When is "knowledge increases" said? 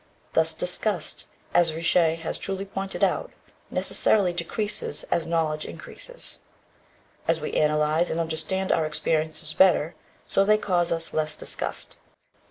5.27-6.39